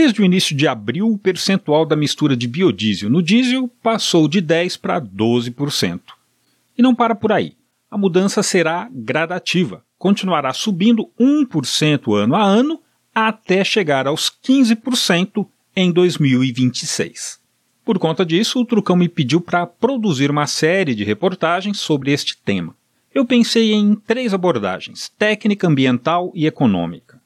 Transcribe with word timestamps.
Desde 0.00 0.22
o 0.22 0.24
início 0.24 0.54
de 0.54 0.68
abril, 0.68 1.10
o 1.10 1.18
percentual 1.18 1.84
da 1.84 1.96
mistura 1.96 2.36
de 2.36 2.46
biodiesel 2.46 3.10
no 3.10 3.20
diesel 3.20 3.68
passou 3.82 4.28
de 4.28 4.40
10% 4.40 4.78
para 4.78 5.00
12%. 5.00 6.00
E 6.78 6.80
não 6.80 6.94
para 6.94 7.16
por 7.16 7.32
aí. 7.32 7.56
A 7.90 7.98
mudança 7.98 8.40
será 8.40 8.88
gradativa, 8.92 9.84
continuará 9.98 10.52
subindo 10.52 11.10
1% 11.18 12.14
ano 12.14 12.36
a 12.36 12.44
ano 12.44 12.80
até 13.12 13.64
chegar 13.64 14.06
aos 14.06 14.30
15% 14.30 15.44
em 15.74 15.90
2026. 15.90 17.40
Por 17.84 17.98
conta 17.98 18.24
disso, 18.24 18.60
o 18.60 18.64
Trucão 18.64 18.94
me 18.94 19.08
pediu 19.08 19.40
para 19.40 19.66
produzir 19.66 20.30
uma 20.30 20.46
série 20.46 20.94
de 20.94 21.02
reportagens 21.02 21.80
sobre 21.80 22.12
este 22.12 22.36
tema. 22.36 22.72
Eu 23.12 23.26
pensei 23.26 23.72
em 23.72 23.96
três 23.96 24.32
abordagens: 24.32 25.10
técnica, 25.18 25.66
ambiental 25.66 26.30
e 26.36 26.46
econômica. 26.46 27.17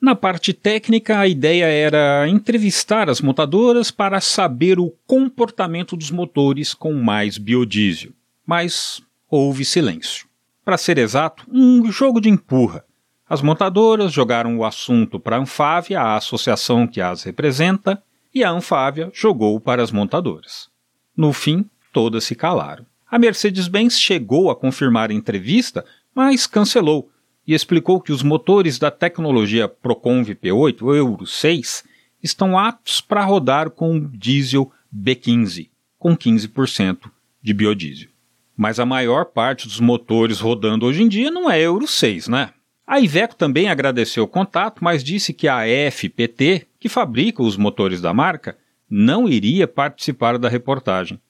Na 0.00 0.14
parte 0.14 0.54
técnica, 0.54 1.18
a 1.18 1.28
ideia 1.28 1.66
era 1.66 2.26
entrevistar 2.26 3.10
as 3.10 3.20
montadoras 3.20 3.90
para 3.90 4.18
saber 4.18 4.78
o 4.78 4.90
comportamento 5.06 5.94
dos 5.94 6.10
motores 6.10 6.72
com 6.72 6.94
mais 6.94 7.36
biodiesel. 7.36 8.12
Mas 8.46 9.02
houve 9.28 9.62
silêncio. 9.62 10.26
Para 10.64 10.78
ser 10.78 10.96
exato, 10.96 11.44
um 11.52 11.92
jogo 11.92 12.18
de 12.18 12.30
empurra. 12.30 12.82
As 13.28 13.42
montadoras 13.42 14.10
jogaram 14.10 14.56
o 14.56 14.64
assunto 14.64 15.20
para 15.20 15.36
a 15.36 15.40
Anfávia, 15.40 16.00
a 16.00 16.16
associação 16.16 16.86
que 16.86 17.00
as 17.00 17.22
representa, 17.22 18.02
e 18.34 18.42
a 18.42 18.50
Anfávia 18.50 19.10
jogou 19.12 19.60
para 19.60 19.82
as 19.82 19.92
montadoras. 19.92 20.68
No 21.14 21.32
fim, 21.32 21.68
todas 21.92 22.24
se 22.24 22.34
calaram. 22.34 22.86
A 23.10 23.18
Mercedes-Benz 23.18 24.00
chegou 24.00 24.50
a 24.50 24.56
confirmar 24.56 25.10
a 25.10 25.14
entrevista, 25.14 25.84
mas 26.14 26.46
cancelou 26.46 27.10
e 27.46 27.54
explicou 27.54 28.00
que 28.00 28.12
os 28.12 28.22
motores 28.22 28.78
da 28.78 28.90
tecnologia 28.90 29.68
Proconv 29.68 30.28
P8 30.30 30.94
Euro 30.94 31.26
6 31.26 31.84
estão 32.22 32.58
aptos 32.58 33.00
para 33.00 33.24
rodar 33.24 33.70
com 33.70 34.00
diesel 34.00 34.70
B15, 34.94 35.68
com 35.98 36.16
15% 36.16 37.10
de 37.42 37.54
biodiesel. 37.54 38.08
Mas 38.56 38.78
a 38.78 38.84
maior 38.84 39.26
parte 39.26 39.66
dos 39.66 39.80
motores 39.80 40.38
rodando 40.38 40.84
hoje 40.84 41.02
em 41.02 41.08
dia 41.08 41.30
não 41.30 41.50
é 41.50 41.60
Euro 41.60 41.86
6, 41.86 42.28
né? 42.28 42.50
A 42.86 43.00
Iveco 43.00 43.36
também 43.36 43.68
agradeceu 43.68 44.24
o 44.24 44.28
contato, 44.28 44.82
mas 44.82 45.04
disse 45.04 45.32
que 45.32 45.46
a 45.46 45.60
FPT, 45.90 46.66
que 46.78 46.88
fabrica 46.88 47.42
os 47.42 47.56
motores 47.56 48.00
da 48.00 48.12
marca, 48.12 48.58
não 48.90 49.28
iria 49.28 49.68
participar 49.68 50.36
da 50.36 50.48
reportagem. 50.48 51.20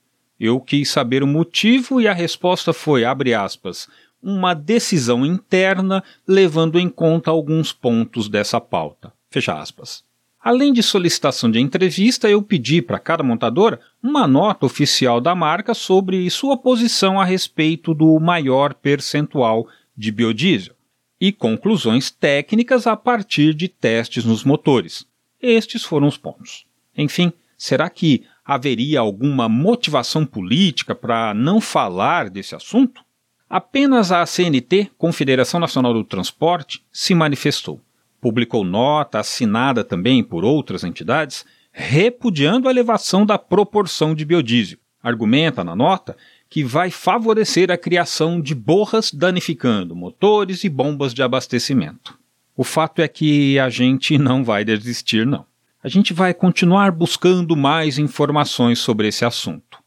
Eu 0.40 0.58
quis 0.58 0.88
saber 0.88 1.22
o 1.22 1.26
motivo 1.26 2.00
e 2.00 2.08
a 2.08 2.14
resposta 2.14 2.72
foi, 2.72 3.04
abre 3.04 3.34
aspas, 3.34 3.86
uma 4.22 4.54
decisão 4.54 5.24
interna 5.24 6.02
levando 6.26 6.78
em 6.78 6.88
conta 6.88 7.30
alguns 7.30 7.72
pontos 7.72 8.28
dessa 8.28 8.60
pauta. 8.60 9.12
Fecha 9.30 9.54
aspas. 9.54 10.04
Além 10.42 10.72
de 10.72 10.82
solicitação 10.82 11.50
de 11.50 11.60
entrevista, 11.60 12.28
eu 12.28 12.40
pedi 12.40 12.80
para 12.80 12.98
cada 12.98 13.22
montadora 13.22 13.78
uma 14.02 14.26
nota 14.26 14.64
oficial 14.64 15.20
da 15.20 15.34
marca 15.34 15.74
sobre 15.74 16.28
sua 16.30 16.56
posição 16.56 17.20
a 17.20 17.24
respeito 17.24 17.94
do 17.94 18.18
maior 18.18 18.72
percentual 18.72 19.68
de 19.94 20.10
biodiesel 20.10 20.74
e 21.20 21.30
conclusões 21.30 22.10
técnicas 22.10 22.86
a 22.86 22.96
partir 22.96 23.52
de 23.52 23.68
testes 23.68 24.24
nos 24.24 24.42
motores. 24.42 25.06
Estes 25.40 25.84
foram 25.84 26.06
os 26.06 26.16
pontos. 26.16 26.64
Enfim, 26.96 27.30
será 27.58 27.90
que 27.90 28.24
haveria 28.42 29.00
alguma 29.00 29.46
motivação 29.46 30.24
política 30.24 30.94
para 30.94 31.34
não 31.34 31.60
falar 31.60 32.30
desse 32.30 32.54
assunto? 32.54 33.02
Apenas 33.50 34.12
a 34.12 34.24
CNT, 34.24 34.92
Confederação 34.96 35.58
Nacional 35.58 35.92
do 35.92 36.04
Transporte, 36.04 36.84
se 36.92 37.16
manifestou. 37.16 37.80
Publicou 38.20 38.62
nota, 38.62 39.18
assinada 39.18 39.82
também 39.82 40.22
por 40.22 40.44
outras 40.44 40.84
entidades, 40.84 41.44
repudiando 41.72 42.68
a 42.68 42.70
elevação 42.70 43.26
da 43.26 43.36
proporção 43.36 44.14
de 44.14 44.24
biodiesel. 44.24 44.78
Argumenta 45.02 45.64
na 45.64 45.74
nota 45.74 46.16
que 46.48 46.62
vai 46.62 46.92
favorecer 46.92 47.72
a 47.72 47.76
criação 47.76 48.40
de 48.40 48.54
borras 48.54 49.10
danificando 49.12 49.96
motores 49.96 50.62
e 50.62 50.68
bombas 50.68 51.12
de 51.12 51.20
abastecimento. 51.20 52.16
O 52.56 52.62
fato 52.62 53.02
é 53.02 53.08
que 53.08 53.58
a 53.58 53.68
gente 53.68 54.16
não 54.16 54.44
vai 54.44 54.64
desistir, 54.64 55.26
não. 55.26 55.44
A 55.82 55.88
gente 55.88 56.12
vai 56.12 56.32
continuar 56.32 56.92
buscando 56.92 57.56
mais 57.56 57.98
informações 57.98 58.78
sobre 58.78 59.08
esse 59.08 59.24
assunto. 59.24 59.78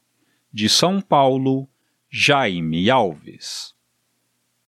De 0.51 0.67
São 0.67 0.99
Paulo, 0.99 1.65
Jaime 2.13 2.85
Alves. 2.89 3.73